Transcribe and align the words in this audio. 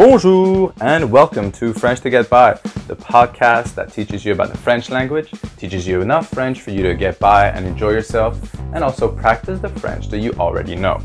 Bonjour 0.00 0.72
and 0.80 1.12
welcome 1.12 1.52
to 1.52 1.74
French 1.74 2.00
to 2.00 2.08
Get 2.08 2.30
By, 2.30 2.54
the 2.88 2.96
podcast 2.96 3.74
that 3.74 3.92
teaches 3.92 4.24
you 4.24 4.32
about 4.32 4.50
the 4.50 4.56
French 4.56 4.88
language, 4.88 5.30
teaches 5.58 5.86
you 5.86 6.00
enough 6.00 6.30
French 6.30 6.62
for 6.62 6.70
you 6.70 6.82
to 6.84 6.94
get 6.94 7.18
by 7.18 7.48
and 7.48 7.66
enjoy 7.66 7.90
yourself, 7.90 8.54
and 8.72 8.82
also 8.82 9.14
practice 9.14 9.60
the 9.60 9.68
French 9.68 10.08
that 10.08 10.20
you 10.20 10.32
already 10.38 10.74
know. 10.74 10.98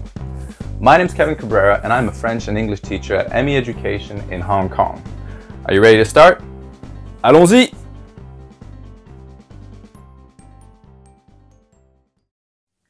My 0.79 0.95
name 0.95 1.07
is 1.07 1.13
Kevin 1.13 1.35
Cabrera 1.35 1.81
and 1.83 1.91
I'm 1.91 2.07
a 2.07 2.11
French 2.13 2.47
and 2.47 2.57
English 2.57 2.79
teacher 2.79 3.15
at 3.17 3.43
ME 3.43 3.57
Education 3.57 4.17
in 4.31 4.39
Hong 4.39 4.69
Kong. 4.69 5.03
Are 5.65 5.73
you 5.73 5.81
ready 5.81 5.97
to 5.97 6.05
start? 6.05 6.41
Allons-y! 7.21 7.73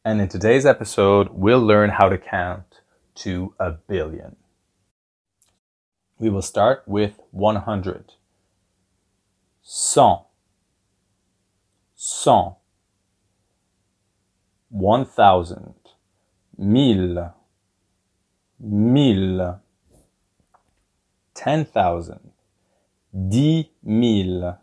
And 0.06 0.22
in 0.22 0.28
today's 0.28 0.68
episode, 0.68 1.30
we'll 1.32 1.66
learn 1.66 1.90
how 1.90 2.10
to 2.10 2.20
count 2.20 2.82
to 3.16 3.56
a 3.60 3.72
billion. 3.72 4.36
We 6.18 6.30
will 6.30 6.42
start 6.42 6.84
with 6.88 7.20
100. 7.32 8.14
Cent. 9.62 10.20
Cent. 11.96 12.54
1000. 14.70 15.74
Mille. 16.58 17.34
Mille. 18.60 19.60
10,000. 21.34 22.32
Dix 23.14 23.70
mille. 23.84 24.58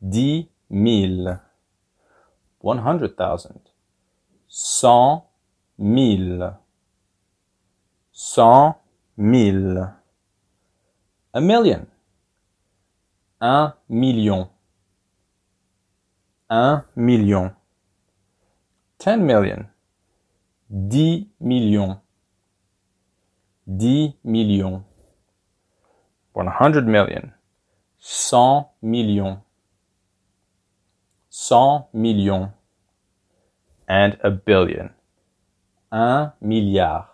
Dix 0.00 0.48
mille. 0.68 1.40
100,000. 2.60 3.60
Cent 4.48 5.24
mille. 5.78 6.56
Cent 8.12 8.76
mille. 9.16 9.92
A 11.32 11.40
million. 11.40 11.86
Un 13.40 13.74
million. 13.88 14.48
Un 16.48 16.84
million. 16.96 17.52
Ten 18.98 19.24
million. 19.24 19.66
Dix 20.70 21.28
millions. 21.40 21.98
Dix 23.66 24.14
millions. 24.24 24.82
One 26.34 26.48
hundred 26.48 26.86
million. 26.86 27.32
Cent 27.98 28.68
millions. 28.82 29.38
Cent 31.30 31.86
millions. 31.92 32.50
And 33.88 34.18
a 34.22 34.30
billion. 34.30 34.90
Un 35.92 36.32
milliard. 36.40 37.04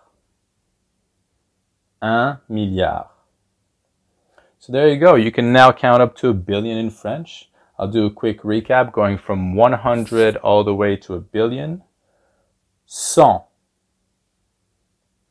Un 2.03 2.39
milliard. 2.49 3.07
So 4.59 4.73
there 4.73 4.89
you 4.89 4.99
go. 4.99 5.15
You 5.15 5.31
can 5.31 5.53
now 5.53 5.73
count 5.73 6.03
up 6.03 6.17
to 6.17 6.29
a 6.29 6.35
billion 6.35 6.77
in 6.77 6.91
French. 6.91 7.49
I'll 7.79 7.89
do 7.89 8.07
a 8.07 8.11
quick 8.11 8.43
recap 8.43 8.93
going 8.93 9.19
from 9.19 9.55
100 9.55 10.37
all 10.37 10.63
the 10.65 10.75
way 10.75 10.97
to 10.97 11.15
a 11.15 11.21
billion. 11.21 11.83
Cent. 12.87 13.43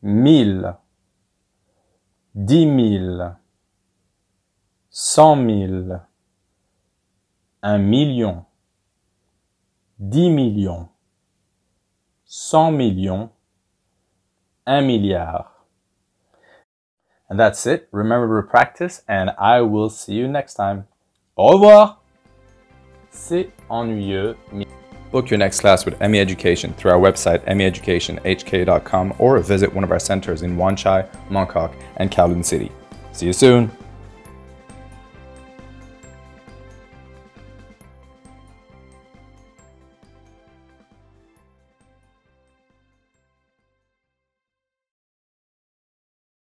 Mille. 0.02 0.78
Dix 2.34 2.66
mille. 2.66 3.38
Cent 4.90 5.36
mille. 5.36 6.02
Un 7.64 7.78
million. 7.78 8.46
Dix 10.00 10.30
millions. 10.30 10.88
Cent 12.26 12.72
millions. 12.72 13.30
Un 14.66 14.82
milliard. 14.82 15.46
And 17.32 17.40
that's 17.40 17.66
it. 17.66 17.88
Remember 17.94 18.42
to 18.42 18.48
practice, 18.48 19.04
and 19.08 19.30
I 19.40 19.62
will 19.62 19.90
see 19.90 20.16
you 20.16 20.28
next 20.28 20.56
time. 20.56 20.86
Au 21.38 21.54
revoir! 21.54 21.98
C'est 23.10 23.50
ennuyeux. 23.70 24.36
Book 25.14 25.30
your 25.30 25.38
next 25.38 25.62
class 25.62 25.86
with 25.86 25.98
ME 26.02 26.20
Education 26.20 26.74
through 26.74 26.92
our 26.92 27.00
website, 27.00 27.46
meeducationhk.com, 27.46 29.14
or 29.18 29.40
visit 29.40 29.74
one 29.74 29.86
of 29.86 29.92
our 29.92 30.00
centers 30.00 30.42
in 30.42 30.58
Wan 30.58 30.76
Chai, 30.76 31.08
Mongkok, 31.30 31.74
and 31.96 32.12
Kowloon 32.12 32.44
City. 32.44 32.70
See 33.14 33.28
you 33.28 33.34
soon! 33.34 33.72